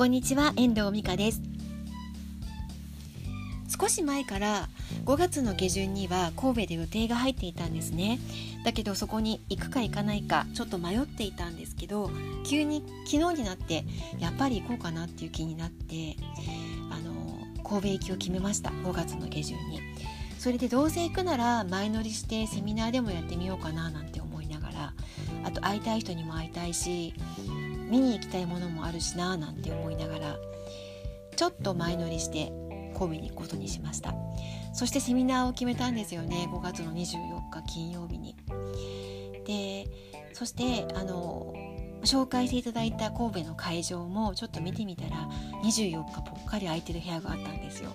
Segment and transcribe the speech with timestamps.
[0.00, 1.42] こんにちは遠藤美香です。
[3.68, 4.70] 少し前から
[5.04, 8.18] 5月の下旬には神戸で予定が入っていたんですね。
[8.64, 12.10] だけどそこに行くか行かないかちょっと迷っていたんですけど
[12.46, 13.84] 急に昨日になって
[14.18, 16.16] やっぱり行こうかなっていう気になって
[16.90, 19.80] あの神戸行きを決めました5月の下旬に。
[20.38, 24.94] それでどうせ行くなら前乗りしてセミナーでもやってみようかななんて思いながら
[25.44, 27.12] あと会いたい人にも会いたいし
[27.90, 30.36] 見に行きたいものもあるしななんて思いながら
[31.36, 32.52] ちょっと前乗りして
[32.96, 34.14] 神戸に行くことにしました。
[34.72, 36.48] そしてセミナーを決めたんですよね。
[36.50, 38.36] 5月の24日金曜日に。
[39.46, 39.86] で
[40.34, 41.54] そしてあの
[42.02, 45.28] 紹介していただいた神戸の会場もちょっと見てみたら
[45.64, 47.90] 24日ぽっかり空いてる部屋があったんですよ。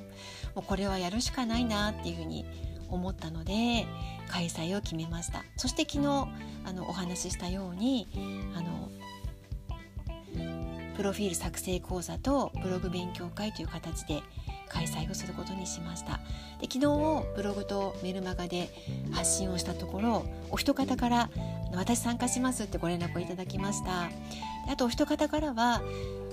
[0.53, 2.45] もうこれはやるしかないなっていうふうに
[2.89, 3.85] 思ったので
[4.27, 5.43] 開催を決めました。
[5.57, 6.27] そして昨日
[6.65, 8.07] あのお話ししたように
[8.55, 8.89] あの
[10.95, 14.23] プロフィール作成講座とブログ勉強会という形で
[14.69, 16.19] 開催をすることにしました。
[16.59, 18.69] で昨日ブログとメルマガで
[19.11, 21.29] 発信をしたところお一方から
[21.75, 24.09] 「私参加します」ってご連絡をいただきました。
[24.67, 25.81] あとお一方からは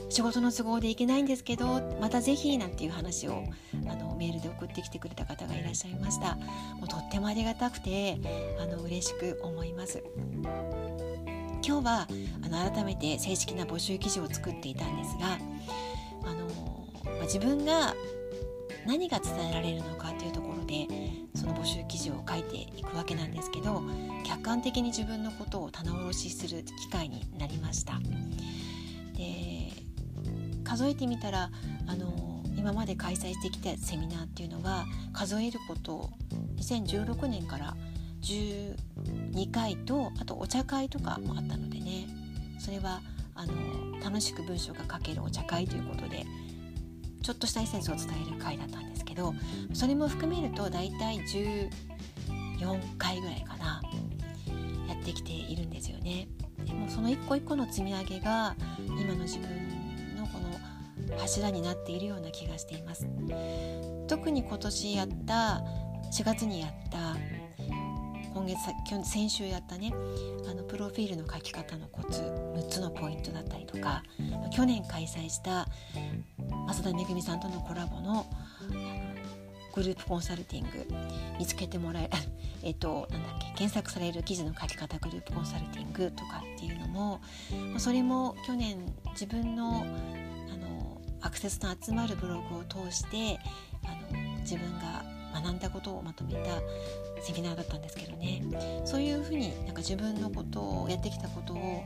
[0.08, 3.44] 仕事の都合で行けないんですけどまたぜひなんていう話を
[3.88, 6.34] あのメールで送ってきてくれた方がいらっしゃいました。
[6.76, 8.18] もうとってもありがたくて
[8.60, 10.02] あの嬉しく思います。
[11.64, 12.08] 今日は
[12.44, 15.38] あの改めて正式な募集記事を作っていたんですが
[16.24, 16.44] あの、
[17.04, 17.94] まあ、自分が
[18.84, 20.88] 何が伝えられるのかというところで
[21.36, 23.80] その募集記事を書いていくわけなんですけど
[24.24, 28.00] 客観的に自分のことを棚卸しする機会になりました。
[29.16, 29.72] で
[30.64, 31.50] 数えてみたら
[31.86, 36.10] あの今まで開催してきたセミナーっていうのは数えること
[36.56, 37.76] 2016年から
[38.22, 42.06] 12回とあとお茶会とかもあったのでね
[42.58, 43.00] それは
[43.34, 43.52] あの
[44.02, 46.24] 楽しく文章が書けるお茶会ということで
[47.22, 49.34] ちょっとしたエッセンスを伝える回だったんですけど
[49.72, 51.70] それも含めると大体14
[52.98, 53.82] 回ぐらいかな
[54.88, 56.28] やってきているんですよね。
[56.64, 58.54] でもその一個一個の積み上げが
[58.86, 59.48] 今の自分
[60.16, 63.06] のこの柱になっているような気がしています。
[64.08, 65.62] 特に今年やった
[66.12, 67.16] 4月にやった
[68.34, 68.58] 今月
[69.04, 69.92] 先週やったね
[70.50, 74.02] あのプロフィールの書き方のコツ6つのポイントだったりとか
[74.50, 75.66] 去年開催した
[76.68, 78.26] 増田めぐみさんとのコラボの
[79.74, 80.86] グループコンサルティング
[81.38, 82.10] 見つけてもらえ
[82.62, 87.20] えっとなんだっけ検索される記事の書き方グループコンサルティングとかっていうのも
[87.78, 88.78] それも去年
[89.12, 93.38] 自分のあのアクセスの集まるブログを通して
[93.84, 96.40] あの自分が学んだことをまとめた
[97.22, 98.42] セミナーだったんですけどね。
[98.84, 101.84] そういうふうになんか自分のことをやってきたことを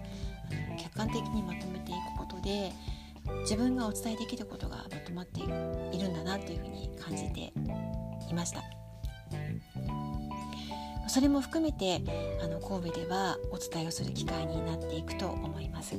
[0.79, 2.73] 客観的にまとめていくことで
[3.41, 7.53] 自分がお伝えできることがまとまっているんだなというふうに感じて
[8.29, 8.63] いました。
[11.09, 12.03] それも含めて
[12.43, 15.95] あの神戸ではお伝えをする機会になっていくと思います。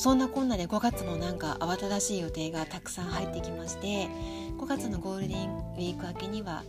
[0.00, 4.08] そんなこんなで5月もなんか慌ただしい予定がたくさん入ってきまして
[4.56, 6.62] 5月のゴールデンウィーク明けには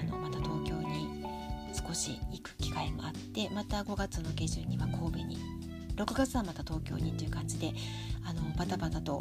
[0.00, 1.22] あのまた東京に
[1.74, 5.36] 少し行く機会もあってまた5月の下旬には神戸に
[5.96, 7.74] 6月はまた東京にという感じで
[8.24, 9.20] あのバタバタと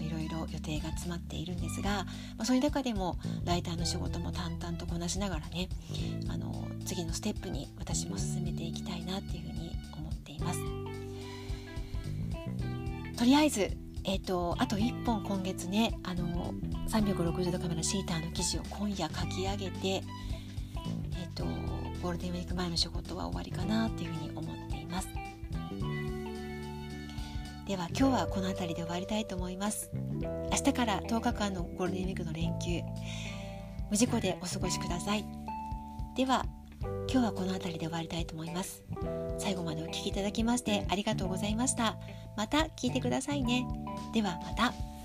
[0.00, 2.06] いろいろ予定が詰まっているんですが、ま
[2.38, 5.68] あ、そういう中でもライターの仕事も淡々とこなしながらね
[6.28, 9.45] あの次のステップに私も進めていきたいなっていう
[13.16, 13.76] とりあえず
[14.08, 16.54] えーと、あと1本今月ねあの
[16.88, 21.44] 360度カメラシーターの記事を今夜書き上げて、えーと
[22.02, 25.08] ゴールデンウィーク前の仕事は終わりかなというふうに思っています。
[27.66, 29.90] では今日はこの辺りで終わりたいと思います。
[30.22, 32.80] 明日から10日間のゴールデンウィークの連休
[33.90, 35.24] 無事故でお過ごしください。
[36.16, 36.46] では
[37.10, 38.84] 今日はこの辺りで終わりたいと思います。
[39.38, 41.96] 最後までお聴きいただきましてありがとうございました。
[42.36, 43.66] また聞いてくださいね。
[44.12, 44.95] ではまた。